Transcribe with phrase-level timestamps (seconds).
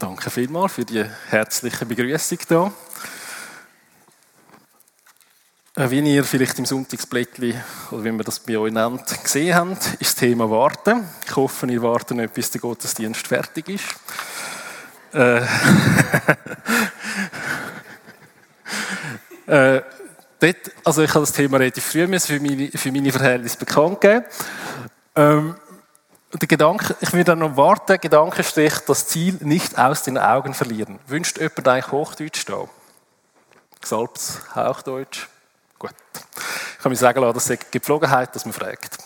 [0.00, 2.72] Danke vielmals für die herzliche Begrüßung hier.
[5.76, 9.88] Äh, wie ihr vielleicht im Sonntagsblättchen, oder wie man das bei euch nennt, gesehen habt,
[10.00, 11.04] ist das Thema Warten.
[11.26, 13.84] Ich hoffe, ihr wartet nicht, bis der Gottesdienst fertig ist.
[15.12, 15.42] Äh,
[19.76, 19.82] äh,
[20.38, 24.24] dort, also ich habe das Thema relativ früh für meine, für meine Verhältnisse bekannt gegeben.
[25.14, 25.56] Ähm,
[26.38, 31.00] der Gedanke, ich würde noch warten, Gedankenstrich, das Ziel nicht aus den Augen verlieren.
[31.06, 32.64] Wünscht jemand eigentlich Hochdeutsch da?
[33.80, 35.26] Gesalbtes Hauchdeutsch?
[35.78, 35.94] Gut.
[36.76, 38.98] Ich kann mir sagen lassen, das ist Gepflogenheit, dass man fragt.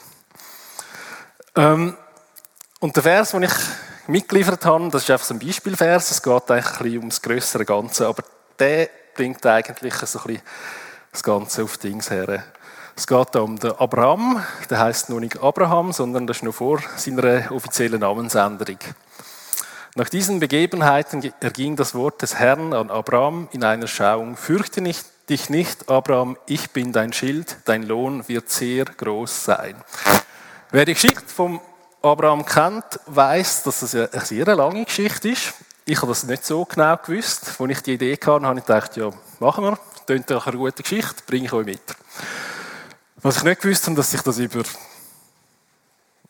[1.57, 1.97] Ähm,
[2.81, 3.53] und der Vers, den ich
[4.07, 6.11] mitgeliefert habe, das ist einfach so ein Beispielvers.
[6.11, 8.23] Es geht eigentlich ein bisschen ums größere Ganze, aber
[8.59, 10.43] der bringt eigentlich so ein bisschen
[11.13, 12.45] das Ganze auf Dings her.
[12.97, 14.41] Es geht um den Abraham,
[14.71, 18.79] der heißt nur nicht Abraham, sondern das ist noch vor seiner offiziellen Namensänderung.
[19.97, 24.37] Nach diesen Begebenheiten erging das Wort des Herrn an Abraham in einer Schauung.
[24.37, 29.75] Fürchte nicht, dich nicht, Abraham, ich bin dein Schild, dein Lohn wird sehr groß sein.
[30.71, 31.61] Wer die Geschichte vom
[32.01, 35.55] Abraham kennt, weiß, dass es eine sehr lange Geschichte ist.
[35.85, 37.57] Ich habe das nicht so genau gewusst.
[37.59, 39.79] Als ich die Idee hatte, habe ich gedacht, ja, machen wir.
[40.07, 41.81] Tönt nach einer guten Geschichte, bringe ich euch mit.
[43.25, 44.65] Was ich nicht gewusst habe, dass sich das über,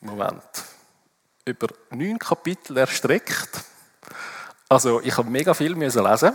[0.01, 0.43] Moment,
[1.45, 3.65] über neun Kapitel erstreckt.
[4.69, 6.33] Also ich habe mega viel lesen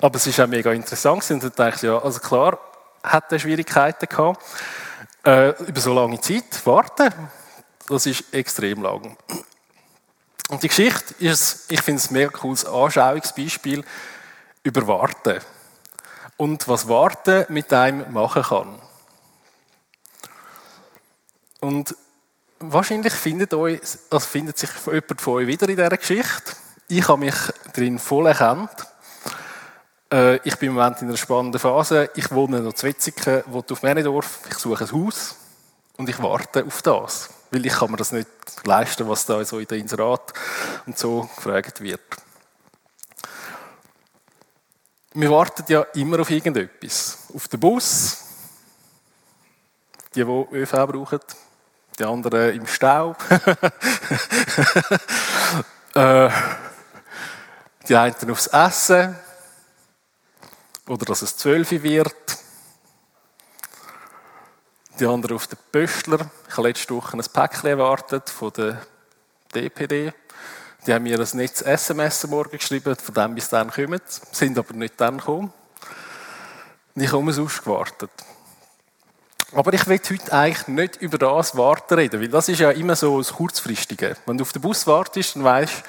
[0.00, 2.58] aber es ist auch mega interessant und ich dachte, ja, also klar,
[3.02, 4.42] hat er Schwierigkeiten gehabt.
[5.22, 7.12] Äh, über so lange Zeit warten,
[7.86, 9.18] das ist extrem lang.
[10.48, 13.84] Und die Geschichte ist, ich finde es ein mega cooles Anschauungsbeispiel
[14.62, 15.40] über Warten
[16.38, 18.91] und was Warten mit einem machen kann.
[21.62, 21.94] Und
[22.58, 26.56] wahrscheinlich findet, euch, also findet sich jemand von euch wieder in dieser Geschichte.
[26.88, 27.36] Ich habe mich
[27.72, 28.70] darin voll erkannt.
[30.12, 32.10] Äh, ich bin im Moment in einer spannenden Phase.
[32.16, 34.40] Ich wohne noch in Wetzigen, wohne auf Männedorf.
[34.50, 35.36] Ich suche ein Haus
[35.98, 37.30] und ich warte auf das.
[37.52, 38.28] Weil ich kann mir das nicht
[38.64, 40.32] leisten, was da so in der Inserat
[40.84, 42.00] und so gefragt wird.
[45.14, 47.18] Wir warten ja immer auf irgendetwas.
[47.32, 48.16] Auf den Bus,
[50.12, 51.20] die, die ÖV brauchen,
[51.98, 53.16] die anderen im Stau.
[55.94, 56.30] äh,
[57.88, 59.16] die einen aufs Essen
[60.86, 62.14] oder dass es zwölf wird.
[64.98, 66.30] Die anderen auf den Pöstler.
[66.48, 68.82] Ich habe letzte Woche ein Päckchen erwartet von der
[69.54, 70.12] DPD.
[70.86, 74.00] Die haben mir ein Netz SMS morgen geschrieben, von dem bis dann kommen,
[74.32, 75.52] sind aber nicht dann gekommen.
[76.94, 78.10] Und ich habe umsonst gewartet.
[79.54, 82.96] Aber ich will heute eigentlich nicht über das Warten reden, weil das ist ja immer
[82.96, 84.16] so das Kurzfristige.
[84.24, 85.82] Wenn du auf den Bus wartest, dann weißt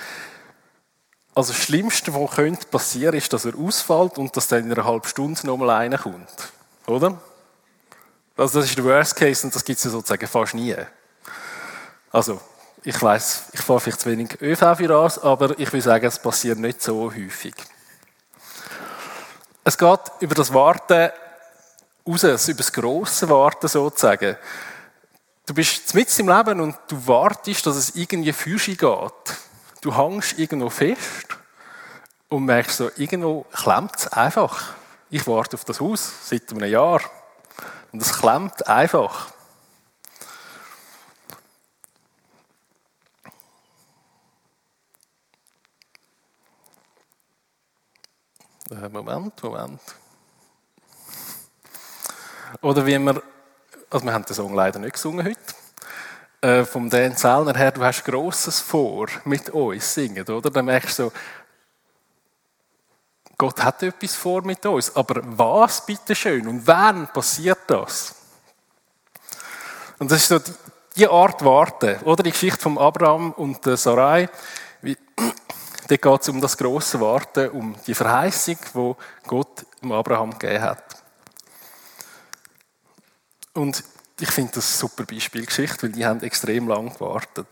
[1.36, 4.86] also das Schlimmste, was könnte passieren, ist, dass er ausfällt und dass dann in einer
[4.86, 6.52] halben Stunde nochmal einer kommt.
[6.86, 7.18] Oder?
[8.36, 10.76] Also das ist der Worst Case und das gibt es ja sozusagen fast nie.
[12.12, 12.40] Also,
[12.84, 16.20] ich weiß, ich fahre vielleicht zu wenig ÖV für das, aber ich will sagen, es
[16.20, 17.56] passiert nicht so häufig.
[19.64, 21.10] Es geht über das Warten
[22.06, 24.38] raus, über das grosse Warten sozusagen.
[25.46, 29.38] Du bist mitten im Leben und du wartest, dass es irgendwie sich geht.
[29.82, 31.38] Du hängst irgendwo fest
[32.30, 34.76] und merkst so, irgendwo klemmt es einfach.
[35.10, 37.02] Ich warte auf das Haus seit einem Jahr
[37.92, 39.34] und es klemmt einfach.
[48.72, 49.82] Äh, Moment, Moment.
[52.62, 53.22] Oder wie wir,
[53.90, 55.40] also wir haben den Song leider nicht gesungen heute,
[56.42, 60.50] äh, vom Dan Zellner her, du hast Grosses vor mit uns singen, oder?
[60.50, 61.12] Dann merkst du so,
[63.38, 68.16] Gott hat etwas vor mit uns, aber was bitte schön und wann passiert das?
[70.00, 70.52] Und das ist so die,
[70.98, 74.30] die Art Warten, oder die Geschichte von Abraham und Sarai,
[74.82, 74.98] wie,
[75.88, 81.03] da geht es um das große Warten, um die Verheißung, wo Gott Abraham gegeben hat.
[83.54, 83.84] Und
[84.20, 87.48] ich finde das eine super Beispielgeschichte, weil die haben extrem lang gewartet.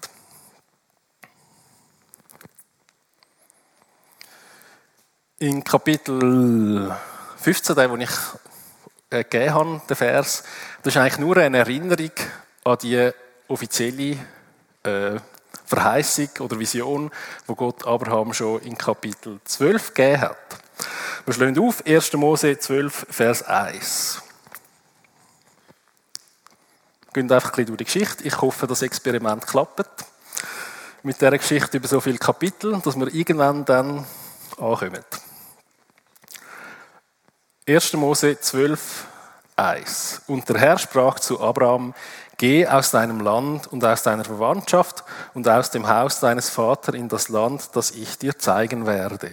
[5.37, 6.95] In Kapitel
[7.37, 8.09] 15, den ich
[9.09, 10.43] äh, gegeben habe, den Vers,
[10.83, 12.11] das ist eigentlich nur eine Erinnerung
[12.63, 13.11] an die
[13.47, 14.17] offizielle
[14.83, 15.19] äh,
[15.65, 17.11] Verheißung oder Vision,
[17.47, 20.37] wo Gott Abraham schon in Kapitel 12 gegeben hat.
[21.25, 22.13] Wir schlagen auf 1.
[22.13, 24.21] Mose 12, Vers 1.
[27.13, 28.23] Gehen einfach ein bisschen durch die Geschichte.
[28.23, 29.85] Ich hoffe, das Experiment klappt.
[31.03, 34.05] mit dieser Geschichte über so viele Kapitel, dass wir irgendwann dann
[34.57, 35.03] ankommen.
[37.67, 37.93] 1.
[37.93, 39.05] Mose 12,
[39.55, 40.23] 1.
[40.27, 41.93] Und der Herr sprach zu Abraham,
[42.41, 45.03] Geh aus deinem Land und aus deiner Verwandtschaft
[45.35, 49.29] und aus dem Haus deines Vaters in das Land, das ich dir zeigen werde.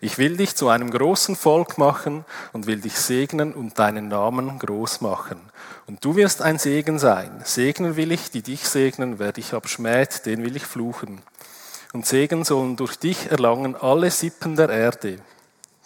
[0.00, 4.58] Ich will dich zu einem großen Volk machen und will dich segnen und deinen Namen
[4.58, 5.38] groß machen.
[5.86, 7.30] Und du wirst ein Segen sein.
[7.44, 11.22] Segnen will ich, die dich segnen, wer dich abschmäht, den will ich fluchen.
[11.92, 15.20] Und Segen sollen durch dich erlangen alle Sippen der Erde.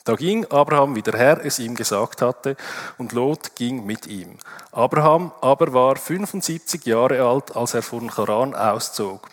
[0.05, 2.57] Da ging Abraham, wie der Herr es ihm gesagt hatte,
[2.99, 4.37] und Lot ging mit ihm.
[4.73, 9.29] Abraham aber war 75 Jahre alt, als er von Charan auszog.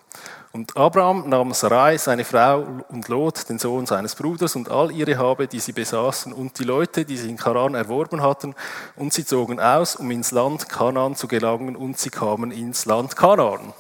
[0.52, 5.18] Und Abraham nahm Sarai, seine Frau, und Lot, den Sohn seines Bruders, und all ihre
[5.18, 8.56] Habe, die sie besaßen, und die Leute, die sie in Charan erworben hatten,
[8.96, 13.16] und sie zogen aus, um ins Land Kanaan zu gelangen, und sie kamen ins Land
[13.16, 13.74] Kanaan.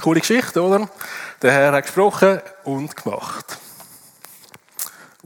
[0.00, 0.88] Coole Geschichte, oder?
[1.42, 3.58] Der Herr hat gesprochen und gemacht.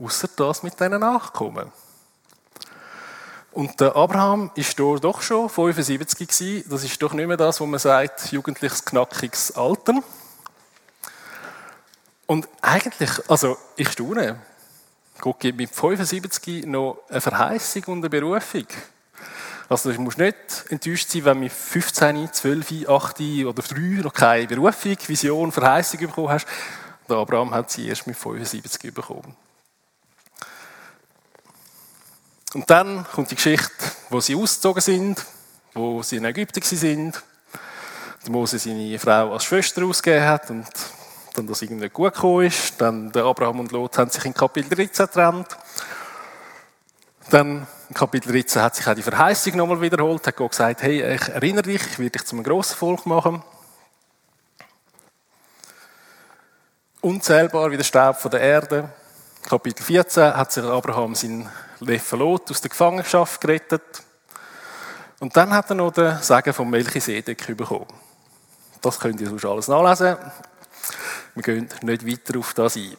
[0.01, 1.71] Außer das mit diesen Nachkommen.
[3.51, 6.69] Und der Abraham ist dort doch schon 75 gewesen.
[6.69, 9.93] Das ist doch nicht mehr das, wo man sagt, jugendliches, knackiges Alter.
[12.25, 14.39] Und eigentlich, also ich staune,
[15.19, 18.65] Gott gibt mit 75 noch eine Verheißung und eine Berufung.
[19.67, 20.35] Also du musst nicht
[20.69, 25.99] enttäuscht sein, wenn du mit 15, 12, 8 oder 3 noch keine Berufung, Vision, Verheißung
[25.99, 26.47] bekommen hast.
[27.09, 29.35] Der Abraham hat sie erst mit 75 bekommen.
[32.53, 33.71] Und dann kommt die Geschichte,
[34.09, 35.25] wo sie ausgezogen sind,
[35.73, 37.23] wo sie in Ägypten sind,
[38.23, 40.67] der Mose seine Frau als Schwester ausgegeben hat und
[41.33, 42.79] dann das irgendwie gut gekommen ist.
[42.79, 45.57] Dann der Abraham und Lot haben sich in Kapitel 13 getrennt.
[47.29, 51.15] Dann in Kapitel 13 hat sich auch die Verheißung nochmal wiederholt, hat Gott gesagt, hey,
[51.15, 53.41] ich erinnere dich, ich werde dich zu einem grossen Volk machen.
[56.99, 58.89] Unzählbar wie der Staub von der Erde.
[59.47, 61.49] Kapitel 14 hat sich Abraham seinen
[61.85, 64.03] Neffe Lot aus der Gefangenschaft gerettet.
[65.19, 67.87] Und dann hat er noch den Segen von Melchisedek bekommen.
[68.81, 70.17] Das könnt ihr sonst alles nachlesen.
[71.35, 72.97] Wir gehen nicht weiter auf das ein.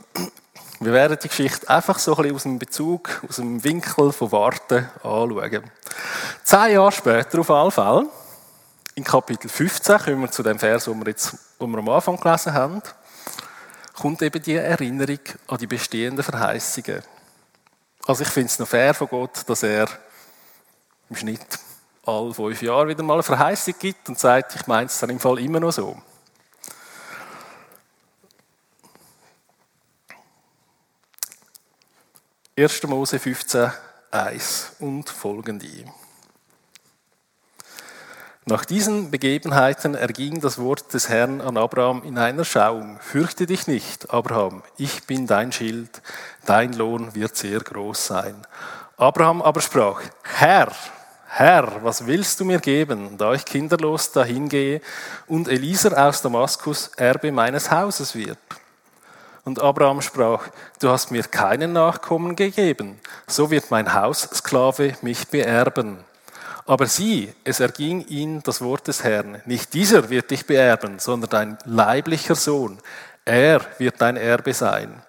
[0.81, 4.33] Wir werden die Geschichte einfach so ein bisschen aus dem Bezug, aus dem Winkel von
[4.33, 5.71] Warten anschauen.
[6.43, 8.09] Zehn Jahre später auf alle Fälle,
[8.95, 12.17] in Kapitel 15, kommen wir zu dem Vers, den wir, jetzt, den wir am Anfang
[12.17, 12.83] gelesen haben,
[13.95, 17.03] kommt eben die Erinnerung an die bestehenden Verheißungen.
[18.07, 19.89] Also ich finde es noch fair von Gott, dass er
[21.09, 21.47] im Schnitt
[22.05, 25.21] alle fünf Jahre wieder mal eine Verheißung gibt und sagt, ich meine es dann im
[25.21, 26.01] Fall immer noch so.
[32.57, 32.83] 1.
[32.83, 33.73] Mose 15,
[34.11, 35.85] 1 und folgende.
[38.45, 42.99] Nach diesen Begebenheiten erging das Wort des Herrn an Abraham in einer Schauung.
[43.01, 46.03] Fürchte dich nicht, Abraham, ich bin dein Schild,
[46.45, 48.35] dein Lohn wird sehr groß sein.
[48.97, 50.73] Abraham aber sprach, Herr,
[51.29, 54.81] Herr, was willst du mir geben, da ich kinderlos dahin gehe
[55.29, 58.39] und Eliezer aus Damaskus Erbe meines Hauses wird?
[59.45, 60.49] Und Abraham sprach,
[60.81, 62.99] du hast mir keinen Nachkommen gegeben,
[63.29, 66.05] so wird mein Haussklave mich beerben.
[66.67, 71.31] Aber sieh, es erging ihm das Wort des Herrn, nicht dieser wird dich beerben, sondern
[71.31, 72.79] dein leiblicher Sohn,
[73.25, 75.03] er wird dein Erbe sein.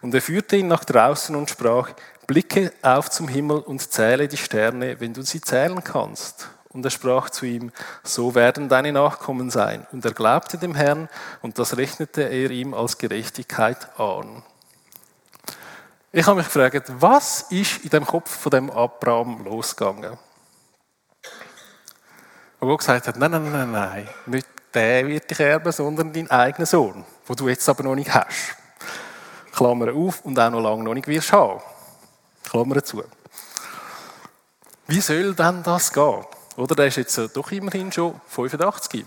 [0.00, 1.90] Und er führte ihn nach draußen und sprach,
[2.26, 6.48] blicke auf zum Himmel und zähle die Sterne, wenn du sie zählen kannst.
[6.70, 7.70] Und er sprach zu ihm,
[8.02, 9.86] so werden deine Nachkommen sein.
[9.92, 11.08] Und er glaubte dem Herrn,
[11.42, 14.42] und das rechnete er ihm als Gerechtigkeit an.
[16.12, 20.18] Ich habe mich gefragt, was ist in dem Kopf von dem Abraham losgegangen?
[22.62, 26.30] Und Gott gesagt hat, nein, nein, nein, nein, nicht der wird dich erben, sondern dein
[26.30, 28.54] eigener Sohn, wo du jetzt aber noch nicht hast.
[29.50, 31.60] Klammer auf und auch noch lange noch nicht wirst haben.
[32.48, 33.02] Klammer zu.
[34.86, 36.24] Wie soll denn das gehen?
[36.54, 39.06] Oder der ist jetzt äh, doch immerhin schon 85.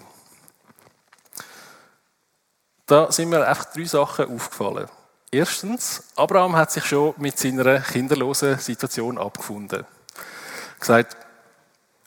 [2.85, 4.89] Da sind mir einfach drei Sachen aufgefallen.
[5.31, 9.85] Erstens, Abraham hat sich schon mit seiner kinderlosen Situation abgefunden.
[9.85, 11.24] Er gesagt,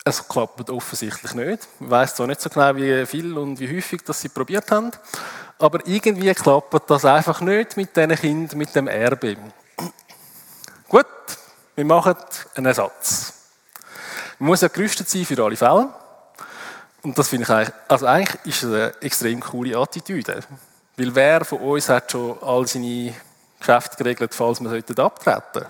[0.09, 1.69] es klappt offensichtlich nicht.
[1.81, 4.91] Ich weiß zwar nicht so genau, wie viel und wie häufig das sie probiert haben,
[5.59, 9.37] aber irgendwie klappt das einfach nicht mit diesen Kindern, mit dem Erbe.
[10.89, 11.07] Gut,
[11.75, 12.17] wir machen
[12.55, 13.35] einen Ersatz.
[14.39, 15.89] Man muss ja gerüstet sein für alle Fälle.
[17.03, 20.41] Und das finde ich eigentlich, also eigentlich ist es eine extrem coole Attitüde.
[20.97, 23.15] Weil wer von uns hat schon all seine
[23.59, 25.67] Geschäfte geregelt, falls wir abtreten sollten?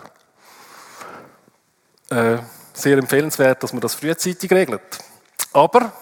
[2.11, 2.39] Äh,
[2.73, 4.99] sehr empfehlenswert, dass man das frühzeitig regelt.
[5.53, 5.93] Aber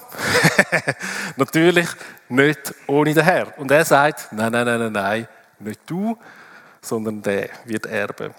[1.37, 1.89] natürlich
[2.29, 3.59] nicht ohne den Herr.
[3.59, 6.19] Und er sagt, nein, nein, nein, nein, nein, nicht du,
[6.81, 8.35] sondern der wird erben.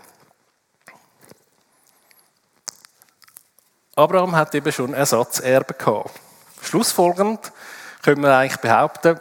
[3.96, 6.12] Abraham hat eben schon Ersatzerben gehabt.
[6.62, 7.52] Schlussfolgernd
[8.04, 9.20] können wir eigentlich behaupten,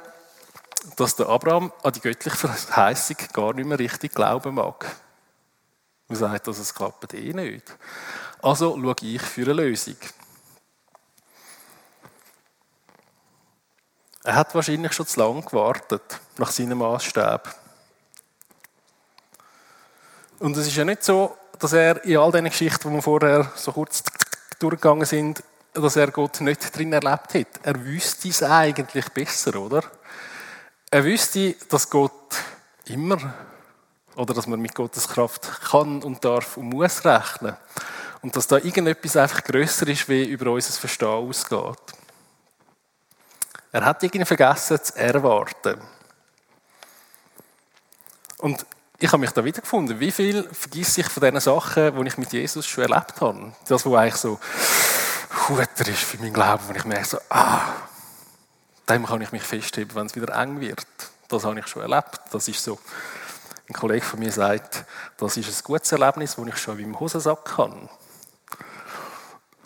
[0.97, 4.85] dass der Abraham an die göttliche Verheißung gar nicht mehr richtig glauben mag.
[6.09, 7.75] Man sagt, dass es klappt eh nicht.
[8.47, 9.97] Also schaue ich für eine Lösung.
[14.23, 17.53] Er hat wahrscheinlich schon zu lange gewartet nach seinem Maßstab.
[20.39, 23.51] Und es ist ja nicht so, dass er in all diesen Geschichten, die wir vorher
[23.57, 24.05] so kurz
[24.61, 27.49] durchgegangen sind, dass er Gott nicht drin erlebt hat.
[27.65, 29.83] Er wüsste es eigentlich besser, oder?
[30.89, 32.37] Er wüsste, dass Gott
[32.85, 33.35] immer
[34.15, 37.57] oder dass man mit Gottes Kraft kann und darf und muss rechnen.
[38.23, 41.79] Und dass da irgendetwas einfach grösser ist, wie über unser Verstehen ausgeht.
[43.73, 45.81] Er hat irgendwie vergessen zu erwarten.
[48.39, 48.65] Und
[48.99, 50.01] ich habe mich da wiedergefunden.
[50.01, 53.53] Wie viel vergesse ich von diesen Sachen, die ich mit Jesus schon erlebt habe?
[53.69, 54.41] Das, was eigentlich so
[55.47, 57.61] guter ist für meinen Glauben, wo ich merke, so, ah,
[58.89, 60.87] dem kann ich mich festheben, wenn es wieder eng wird.
[61.29, 62.21] Das habe ich schon erlebt.
[62.31, 62.79] Das ist so.
[63.69, 64.85] Ein Kollege von mir sagt,
[65.17, 67.89] das ist ein gutes Erlebnis, das ich schon im Hosensack habe.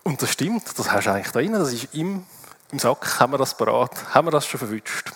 [0.02, 1.52] Und das stimmt, das hast du eigentlich da drin.
[1.52, 2.24] Das ist im
[2.72, 5.10] im Sack haben wir das parat, haben wir das schon verwünscht.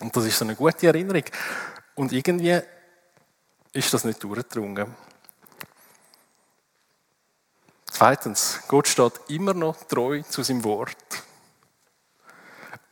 [0.00, 1.24] Und das ist so eine gute Erinnerung.
[1.96, 2.60] Und irgendwie
[3.72, 4.94] ist das nicht durchgedrungen.
[7.86, 10.96] Zweitens, Gott steht immer noch treu zu seinem Wort.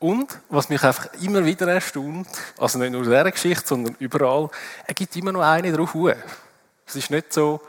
[0.01, 4.51] Und, was mich einfach immer wieder erstaunt, also nicht nur in dieser Geschichte, sondern überall,
[4.87, 5.95] er gibt immer noch eine drauf.
[6.87, 7.61] Es ist nicht so,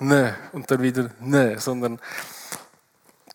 [0.00, 2.00] ne, und dann wieder ne, sondern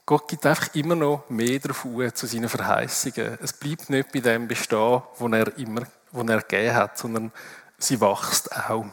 [0.05, 3.37] Gott gibt einfach immer noch mehr davon zu seinen Verheißungen.
[3.41, 7.31] Es bleibt nicht bei dem bestehen, was er immer, was er gegeben hat, sondern
[7.77, 8.85] sie wächst auch.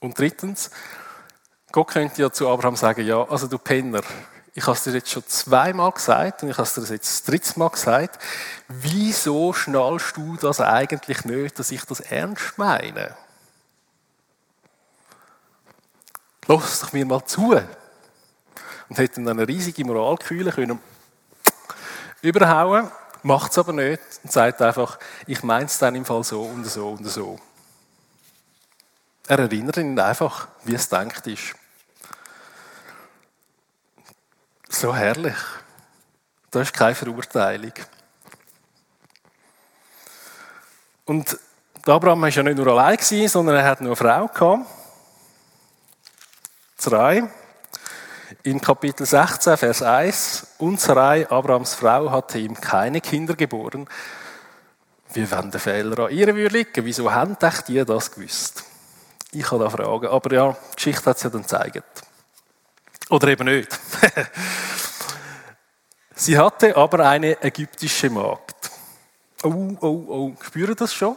[0.00, 0.70] Und drittens,
[1.72, 4.02] Gott könnte ja zu Abraham sagen, ja, also du Penner,
[4.54, 7.22] ich habe es dir jetzt schon zweimal gesagt und ich habe es dir jetzt das
[7.24, 8.18] dritte Mal gesagt,
[8.68, 13.16] wieso schnallst du das eigentlich nicht, dass ich das ernst meine?
[16.52, 17.52] Lass doch mir mal zu
[18.88, 20.80] und hätte dann eine riesige Moralkühle können
[22.22, 22.90] überhauen,
[23.22, 26.64] macht es aber nicht und sagt einfach, ich meine es dann im Fall so und
[26.64, 27.38] so und so.
[29.28, 31.54] Er erinnert ihn einfach, wie es denkt ist.
[34.68, 35.36] So herrlich.
[36.50, 37.74] Da ist keine Verurteilung.
[41.04, 41.38] Und
[41.86, 44.79] Abraham war ja nicht nur allein, sondern er hat nur eine Frau gehabt.
[46.80, 47.24] Zwei.
[48.42, 53.86] In Kapitel 16, Vers 1, und Sarai, Abrahams Frau, hatte ihm keine Kinder geboren.
[55.12, 57.36] Wie wenn der Fehler an ihr liegen, wieso haben
[57.68, 58.64] die das gewusst?
[59.30, 62.02] Ich habe da Fragen, aber ja, die Geschichte hat es ja dann gezeigt.
[63.10, 63.78] Oder eben nicht.
[66.14, 68.70] Sie hatte aber eine ägyptische Magd.
[69.42, 71.14] Oh, oh, oh, spüren das schon?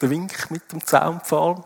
[0.00, 1.62] Der Wink mit dem Zaunpfahl.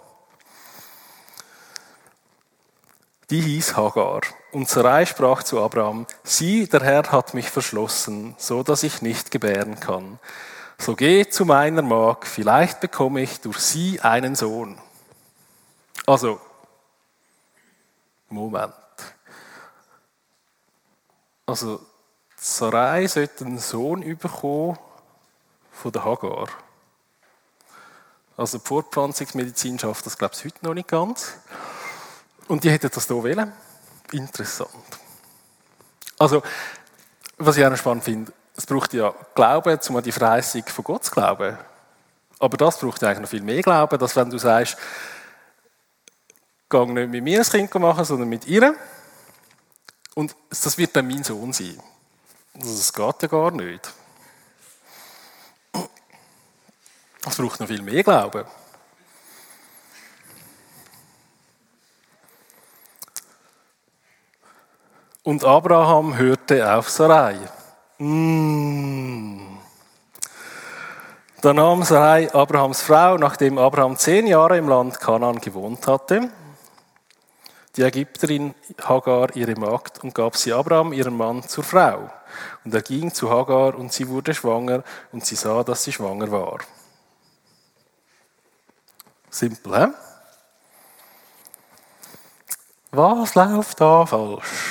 [3.30, 4.22] Die hieß Hagar.
[4.52, 9.30] Und Sarai sprach zu Abraham, sieh, der Herr hat mich verschlossen, so dass ich nicht
[9.30, 10.18] gebären kann.
[10.78, 14.78] So geh zu meiner Magd, vielleicht bekomme ich durch sie einen Sohn.
[16.06, 16.40] Also,
[18.28, 18.74] Moment.
[21.46, 21.80] Also,
[22.36, 24.78] Sarai sollte einen Sohn bekommen
[25.70, 26.48] von der Hagar.
[28.36, 31.34] Also die Fortpflanzungsmedizin schafft das, glaube ich, heute noch nicht ganz.
[32.50, 33.52] Und die hätten das hier wählen.
[34.10, 34.98] Interessant.
[36.18, 36.42] Also,
[37.38, 40.82] was ich auch noch spannend finde, es braucht ja Glauben, um an die Verheißung von
[40.82, 41.56] Gott zu glauben.
[42.40, 44.76] Aber das braucht eigentlich noch viel mehr Glauben, dass wenn du sagst,
[46.68, 48.74] geh nicht mit mir ein Kind machen, sondern mit ihr.
[50.16, 51.80] Und das wird dann mein Sohn sein.
[52.56, 53.94] Also das geht ja gar nicht.
[57.24, 58.44] Es braucht noch viel mehr Glauben.
[65.22, 67.36] Und Abraham hörte auf Sarai.
[67.98, 69.58] Mm.
[71.42, 76.30] Da nahm Sarai Abrahams Frau, nachdem Abraham zehn Jahre im Land Kanaan gewohnt hatte,
[77.76, 82.10] die Ägypterin Hagar ihre Magd und gab sie Abraham, ihren Mann, zur Frau.
[82.64, 86.30] Und er ging zu Hagar und sie wurde schwanger und sie sah, dass sie schwanger
[86.30, 86.58] war.
[89.30, 89.86] Simpel, hä?
[92.92, 94.69] Was läuft da falsch?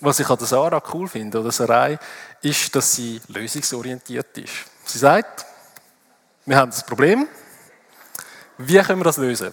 [0.00, 1.98] Was ich an der Sarah cool finde, oder Sarai,
[2.42, 4.52] ist, dass sie lösungsorientiert ist.
[4.84, 5.46] Sie sagt,
[6.46, 7.26] wir haben das Problem,
[8.58, 9.52] wie können wir das lösen?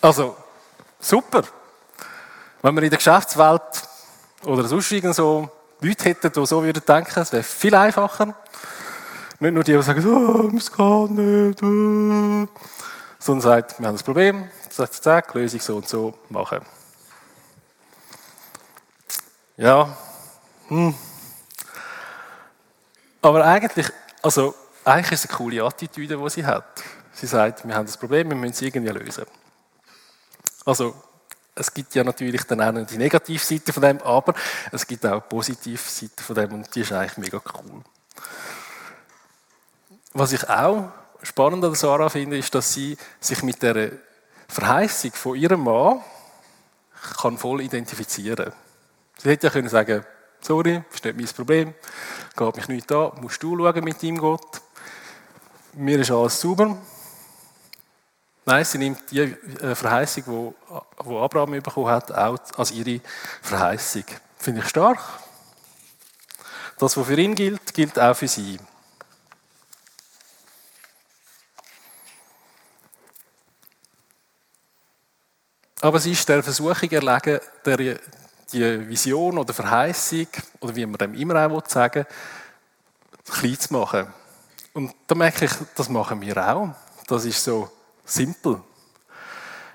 [0.00, 0.36] Also,
[1.00, 1.44] super.
[2.60, 3.88] Wenn wir in der Geschäftswelt
[4.44, 5.48] oder sonst so
[5.80, 8.34] Leute hätten, die so würden denken, es wäre viel einfacher.
[9.40, 12.48] Nicht nur die, die sagen, oh, es geht nicht, oh.
[13.18, 16.60] sondern sagt, wir haben das Problem, sagt, zack, Lösung so und so machen.
[19.56, 19.96] Ja,
[20.68, 20.94] hm.
[23.22, 23.86] Aber eigentlich,
[24.22, 26.82] also, eigentlich ist es eine coole Attitüde, die sie hat.
[27.12, 29.26] Sie sagt, wir haben das Problem, wir müssen es irgendwie lösen.
[30.64, 30.94] Also,
[31.54, 34.34] es gibt ja natürlich dann auch die Negativseite von dem, aber
[34.72, 37.82] es gibt auch die Positivseite von dem und die ist eigentlich mega cool.
[40.12, 40.90] Was ich auch
[41.22, 43.92] spannend an Sarah finde, ist, dass sie sich mit der
[44.48, 46.00] Verheißung von ihrem Mann
[47.20, 48.52] kann voll identifizieren.
[49.18, 50.04] Sie hätte ja können sagen,
[50.40, 51.74] sorry, das ist nicht mein Problem,
[52.36, 54.60] geht mich nicht an, musst du schauen mit deinem Gott.
[55.74, 56.78] Mir ist alles sauber,
[58.46, 60.54] Nein, sie nimmt die äh, Verheißung,
[61.02, 63.00] die Abraham bekommen hat, auch als ihre
[63.40, 64.04] Verheißung.
[64.38, 64.98] Finde ich stark.
[66.78, 68.58] Das, was für ihn gilt, gilt auch für sie.
[75.80, 77.98] Aber sie ist der Versuchung erlegen, der,
[78.54, 80.28] die Vision oder Verheißung,
[80.60, 82.06] oder wie man dem immer auch sagen
[83.24, 84.06] will, klein zu machen.
[84.72, 86.70] Und da merke ich, das machen wir auch.
[87.06, 87.70] Das ist so
[88.04, 88.60] Simpel.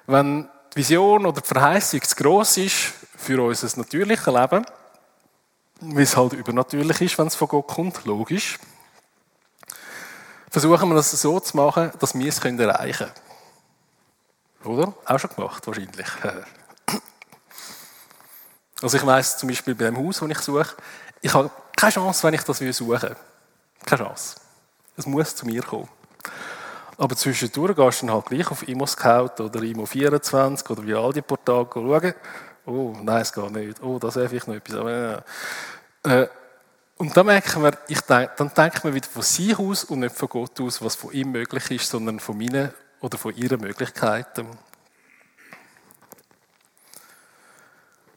[0.08, 4.66] Wenn die Vision oder die Verheißung zu gross ist für unser natürliches Leben,
[5.82, 8.58] wie es halt übernatürlich ist, wenn es von Gott kommt, logisch,
[10.50, 13.08] versuchen wir es so zu machen, dass wir es erreichen
[14.64, 14.80] können.
[14.80, 14.94] Oder?
[15.06, 16.08] Auch schon gemacht, wahrscheinlich.
[18.82, 20.76] Also ich weiss zum Beispiel bei dem Haus, das ich suche,
[21.22, 23.16] ich habe keine Chance, wenn ich das suche.
[23.86, 24.36] Keine Chance.
[24.96, 25.90] Es muss zu mir kommen.
[26.98, 31.22] Aber zwischendurch gehst du dann halt gleich auf ImmoScout oder Immo24 oder wie all die
[31.22, 32.14] Portale schauen.
[32.66, 33.82] Oh, nein, es geht nicht.
[33.82, 34.76] Oh, das wäre vielleicht noch etwas.
[34.76, 35.24] Aber,
[36.04, 36.28] äh,
[36.98, 40.16] und dann merken wir, ich denk, dann denkt man wieder von sich aus und nicht
[40.16, 44.48] von Gott aus, was von ihm möglich ist, sondern von meinen oder von ihren Möglichkeiten.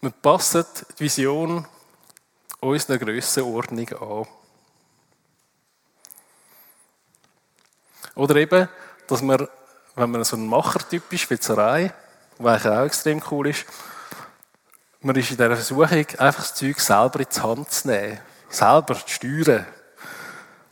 [0.05, 0.65] Wir passen
[0.99, 1.65] die Vision
[2.59, 4.27] unserer Grössenordnung an.
[8.17, 8.69] Oder eben,
[9.07, 9.47] dass man,
[9.95, 11.95] wenn man so ein Machertyp ist wie Zerei,
[12.39, 13.65] was auch extrem cool ist,
[15.03, 18.21] man ist in dieser Versuchung, einfach das Zeug selber in die Hand zu nehmen.
[18.49, 19.67] Selber zu steuern.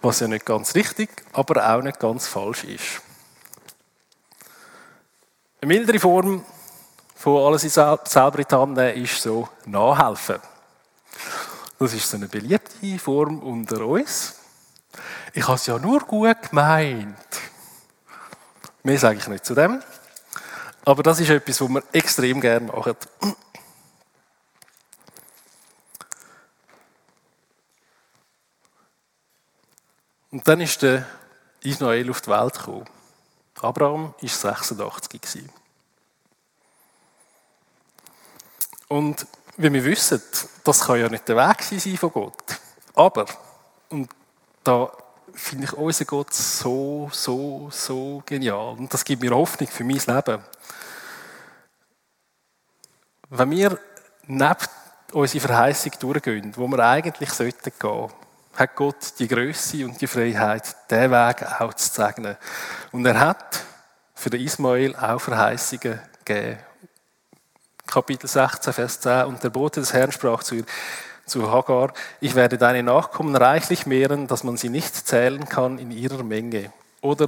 [0.03, 3.01] Was ja nicht ganz richtig, aber auch nicht ganz falsch ist.
[5.61, 6.45] Eine mildere Form
[7.21, 10.39] von alles selber in die Hand nehmen ist so nachhelfen.
[11.79, 14.37] Das ist so eine beliebte Form unter uns.
[15.35, 17.15] Ich habe es ja nur gut gemeint.
[18.85, 19.83] Mehr sage ich nicht zu dem.
[20.87, 22.97] Aber das ist etwas, was wir extrem gerne machen.
[30.31, 31.05] Und dann ist der
[31.63, 32.87] Ismael auf die Welt gekommen.
[33.61, 35.51] Abraham war 86.
[38.91, 39.25] Und
[39.57, 40.21] wie wir wissen,
[40.65, 42.61] das kann ja nicht der Weg sein von Gott.
[42.95, 43.25] Aber,
[43.89, 44.11] und
[44.65, 44.91] da
[45.33, 48.77] finde ich unseren Gott so, so, so genial.
[48.77, 50.43] Und das gibt mir Hoffnung für mein Leben.
[53.29, 53.79] Wenn wir
[54.27, 54.67] neben
[55.13, 58.13] unsere Verheißung durchgehen, wo wir eigentlich sollten gehen,
[58.57, 62.37] hat Gott die Größe und die Freiheit, diesen Weg auch zu segnen.
[62.91, 63.65] Und er hat
[64.17, 66.59] für Ismael auch Verheißungen gegeben.
[67.91, 69.25] Kapitel 16, Vers 10.
[69.25, 70.65] Und der Bote des Herrn sprach zu ihr,
[71.27, 75.91] zu Hagar, ich werde deine Nachkommen reichlich mehren, dass man sie nicht zählen kann in
[75.91, 76.73] ihrer Menge.
[77.01, 77.27] Oder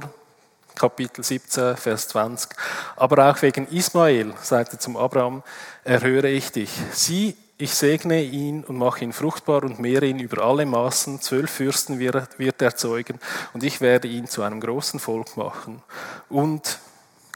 [0.75, 2.51] Kapitel 17, Vers 20.
[2.95, 5.43] Aber auch wegen Ismael, sagte zum Abraham,
[5.83, 6.71] erhöre ich dich.
[6.91, 11.21] Sieh, ich segne ihn und mache ihn fruchtbar und mehre ihn über alle Maßen.
[11.21, 13.19] Zwölf Fürsten wird er zeugen
[13.53, 15.83] und ich werde ihn zu einem großen Volk machen.
[16.29, 16.79] Und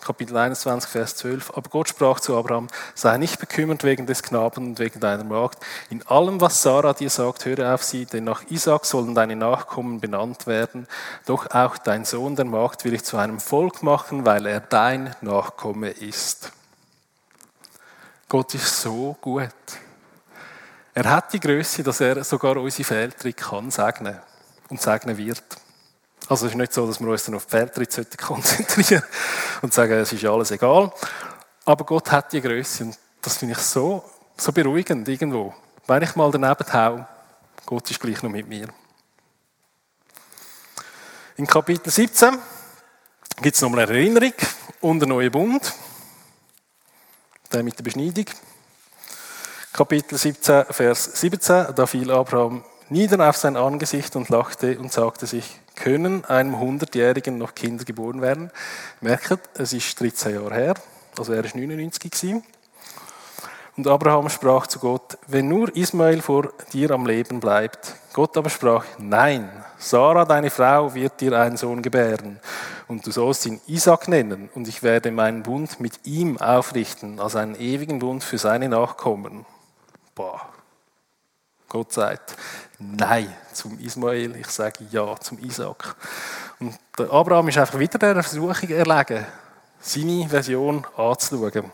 [0.08, 1.52] Kapitel 21, Vers 12.
[1.54, 5.60] Aber Gott sprach zu Abraham, sei nicht bekümmert wegen des Knaben und wegen deiner Magd.
[5.90, 10.00] In allem, was Sarah dir sagt, höre auf sie, denn nach Isaac sollen deine Nachkommen
[10.00, 10.88] benannt werden.
[11.26, 15.14] Doch auch dein Sohn, der Magd, will ich zu einem Volk machen, weil er dein
[15.20, 16.54] Nachkomme ist.
[18.30, 19.50] Gott ist so gut.
[20.94, 24.18] Er hat die Größe, dass er sogar unsere Fehltritte kann segnen
[24.70, 25.44] und segnen wird.
[26.30, 29.04] Also es ist nicht so, dass wir uns dann auf die Pferdritt konzentrieren
[29.62, 30.92] und sagen, es ist alles egal.
[31.64, 34.04] Aber Gott hat die Größe und das finde ich so,
[34.36, 35.54] so beruhigend irgendwo.
[35.86, 37.08] Wenn ich mal daneben hau,
[37.66, 38.68] Gott ist gleich noch mit mir.
[41.38, 42.38] In Kapitel 17
[43.42, 44.34] gibt es nochmal eine Erinnerung
[44.82, 45.74] und einen neuen Bund.
[47.54, 48.26] Der mit der Beschneidung.
[49.72, 51.76] Kapitel 17, Vers 17.
[51.76, 57.38] Da fiel Abraham nieder auf sein Angesicht und lachte und sagte sich, können einem Hundertjährigen
[57.38, 58.52] noch Kinder geboren werden?
[59.02, 60.74] Merkt, es ist 13 Jahre her,
[61.18, 62.44] also er ist 99 gewesen.
[63.78, 67.96] Und Abraham sprach zu Gott, wenn nur Ismael vor dir am Leben bleibt.
[68.12, 72.40] Gott aber sprach, nein, Sarah, deine Frau, wird dir einen Sohn gebären.
[72.88, 77.36] Und du sollst ihn Isaac nennen, und ich werde meinen Bund mit ihm aufrichten, als
[77.36, 79.46] einen ewigen Bund für seine Nachkommen.
[80.16, 80.42] Boah.
[81.78, 82.36] Gott sagt
[82.80, 85.96] Nein zum Ismael, ich sage Ja zum Isaac.
[86.60, 89.24] Und der Abraham ist einfach wieder der Versuchung erlegen,
[89.80, 91.72] seine Version anzuschauen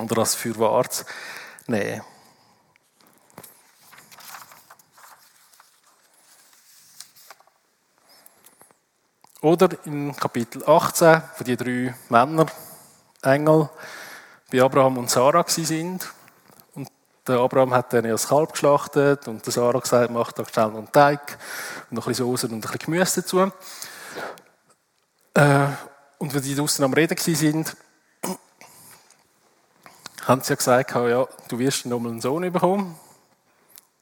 [0.00, 1.04] oder das für wahr zu
[1.68, 2.02] nehmen.
[9.42, 12.46] Oder in Kapitel 18, wo die drei Männer,
[13.22, 13.70] Engel,
[14.50, 16.12] bei Abraham und Sarah sind.
[17.26, 20.78] Der Abraham hat dann das Kalb geschlachtet und der Sarah gesagt, mach da schnell noch
[20.78, 21.38] einen Teig
[21.88, 23.52] und noch ein bisschen Soße und ein bisschen Gemüse dazu.
[25.34, 25.66] Äh,
[26.18, 27.76] und wenn die draußen am Reden sind,
[30.26, 32.96] haben sie ja gesagt, ja, du wirst nochmal einen Sohn bekommen.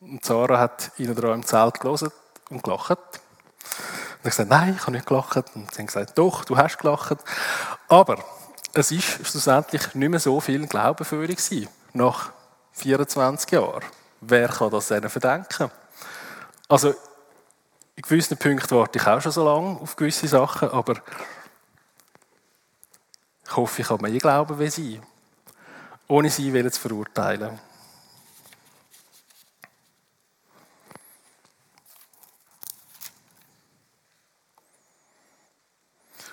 [0.01, 2.11] Und Sarah hat ihnen da im Zelt gelesen
[2.49, 2.91] und gelacht.
[2.91, 5.37] Und ich gesagt, nein, ich habe nicht gelacht.
[5.55, 7.19] Und sie haben gesagt, doch, du hast gelacht.
[7.89, 8.25] Aber
[8.73, 12.33] es ist schlussendlich nicht mehr so viel Glauben für gewesen, nach
[12.73, 13.85] 24 Jahren.
[14.21, 15.71] Wer kann das denen verdenken?
[16.69, 16.95] Also,
[17.97, 21.03] in gewissen Punkten warte ich auch schon so lange auf gewisse Sachen, aber
[23.47, 25.01] ich hoffe, ich kann mehr glauben wie sie,
[26.07, 27.59] ohne sie zu verurteilen.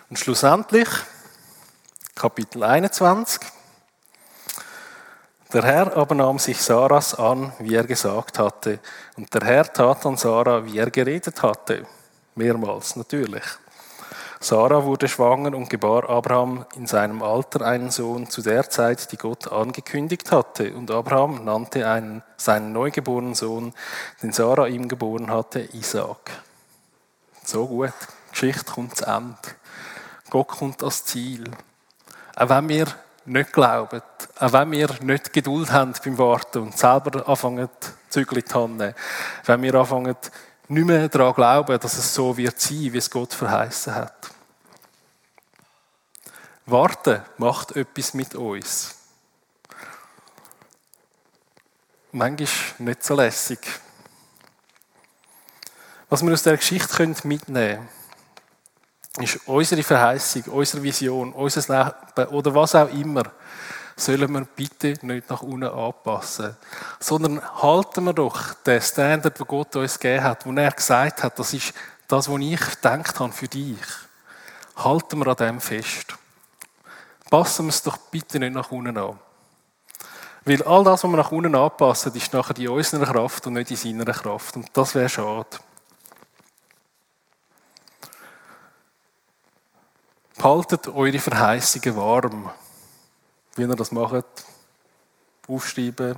[0.09, 0.87] Und schlussendlich,
[2.15, 3.41] Kapitel 21,
[5.53, 8.79] der Herr aber nahm sich Saras an, wie er gesagt hatte,
[9.15, 11.85] und der Herr tat an Sarah, wie er geredet hatte.
[12.35, 13.43] Mehrmals natürlich.
[14.39, 19.17] Sarah wurde schwanger und gebar Abraham in seinem Alter einen Sohn zu der Zeit, die
[19.17, 20.73] Gott angekündigt hatte.
[20.73, 23.73] Und Abraham nannte einen, seinen neugeborenen Sohn,
[24.21, 26.31] den Sarah ihm geboren hatte, Isaac.
[27.43, 27.93] So gut.
[28.31, 29.37] Geschichte kommt zu Ende.
[30.29, 31.45] Gott kommt als Ziel.
[32.35, 32.85] Auch wenn wir
[33.27, 34.01] nicht glauben,
[34.39, 37.69] auch wenn wir nicht Geduld haben beim Warten und selber anfangen,
[38.09, 38.95] Zügel in die Hand nehmen,
[39.45, 40.15] wenn wir anfangen,
[40.69, 44.31] nicht mehr daran glauben, dass es so wird sein, wie es Gott verheißen hat.
[46.65, 48.95] Warten macht etwas mit uns.
[52.11, 53.59] Manchmal nicht so lässig.
[56.09, 57.96] Was wir aus der Geschichte mitnehmen können,
[59.19, 63.23] ist unsere Verheißung, unsere Vision, unser Leben oder was auch immer,
[63.95, 66.55] sollen wir bitte nicht nach unten anpassen,
[66.99, 71.39] sondern halten wir doch den Standard, den Gott uns gegeben hat, wo er gesagt hat,
[71.39, 71.73] das ist
[72.07, 73.77] das, was ich gedacht habe für dich.
[74.77, 76.15] Halten wir an dem fest.
[77.29, 79.19] Passen wir es doch bitte nicht nach unten an.
[80.45, 83.71] Weil all das, was wir nach unten anpassen, ist nachher in unserer Kraft und nicht
[83.71, 84.55] in seiner Kraft.
[84.55, 85.57] Und das wäre schade.
[90.41, 92.51] Haltet eure Verheißungen warm.
[93.55, 94.25] Wie ihr das macht,
[95.47, 96.15] aufschreiben,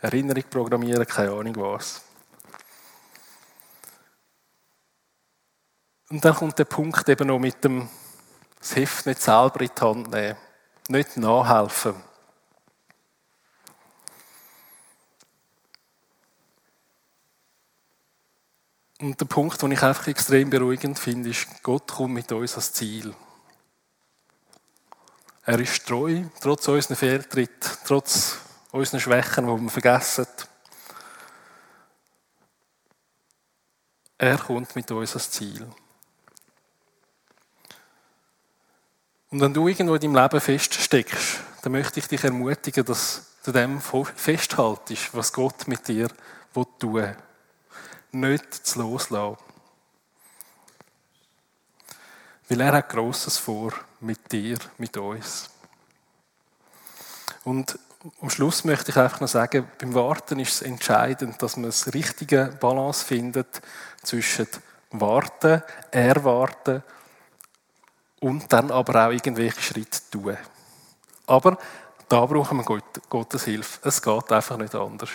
[0.00, 2.02] Erinnerung programmieren, keine Ahnung was.
[6.10, 7.88] Und dann kommt der Punkt eben noch mit dem
[8.58, 10.36] das Heft nicht selber in die Hand nehmen,
[10.88, 11.94] nicht nachhelfen.
[18.98, 22.72] Und der Punkt, den ich einfach extrem beruhigend finde, ist, Gott kommt mit uns als
[22.72, 23.14] Ziel.
[25.44, 28.38] Er ist treu, trotz unseren Fehltritt, trotz
[28.72, 30.26] unseren Schwächen, die wir vergessen.
[34.18, 35.66] Er kommt mit uns als Ziel.
[39.30, 43.52] Und wenn du irgendwo in deinem Leben feststeckst, dann möchte ich dich ermutigen, dass du
[43.52, 46.08] dem festhaltest, was Gott mit dir
[46.54, 47.16] tun will
[48.20, 49.38] nicht zu loslassen.
[52.48, 55.50] Weil er hat Grosses vor mit dir, mit uns.
[57.44, 57.78] Und
[58.20, 61.92] am Schluss möchte ich einfach noch sagen, beim Warten ist es entscheidend, dass man das
[61.92, 63.60] richtige Balance findet
[64.02, 64.46] zwischen
[64.90, 66.82] warten, erwarten
[68.20, 70.36] und dann aber auch irgendwelche Schritte tun.
[71.26, 71.58] Aber
[72.08, 73.88] da brauchen wir Gottes Hilfe.
[73.88, 75.10] Es geht einfach nicht anders.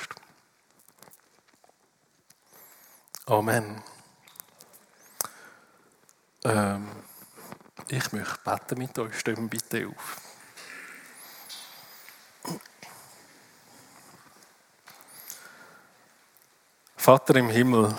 [3.32, 3.82] Amen.
[6.44, 6.90] Ähm,
[7.88, 9.18] ich möchte beten mit euch.
[9.18, 10.20] Stimmen bitte auf.
[16.98, 17.98] Vater im Himmel,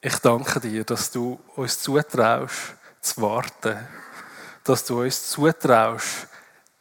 [0.00, 3.86] ich danke dir, dass du uns zutraust, zu warten,
[4.64, 6.26] dass du uns zutraust,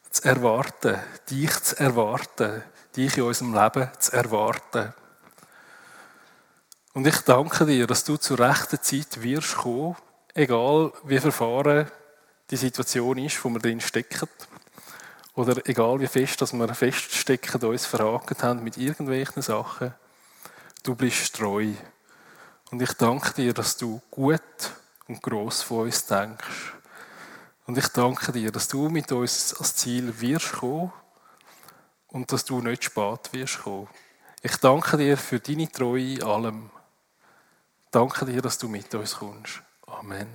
[0.10, 0.98] zu erwarten,
[1.30, 2.64] dich zu erwarten,
[2.96, 4.94] dich in unserem Leben zu erwarten.
[6.98, 9.96] Und ich danke dir, dass du zur rechten Zeit wirst kommen,
[10.34, 11.92] egal wie verfahren
[12.50, 14.28] die Situation ist, wo wir drin stecken.
[15.36, 19.94] Oder egal wie fest, dass wir feststecken, uns verhakt haben mit irgendwelchen Sachen.
[20.82, 21.72] Du bist treu.
[22.72, 24.42] Und ich danke dir, dass du gut
[25.08, 26.74] und gross von uns denkst.
[27.68, 30.92] Und ich danke dir, dass du mit uns als Ziel wirst kommen
[32.08, 33.88] und dass du nicht spät wirst kommen.
[34.42, 36.72] Ich danke dir für deine Treue in allem.
[37.92, 39.62] Danke dir, dass du mit uns kommst.
[39.86, 40.28] Amen.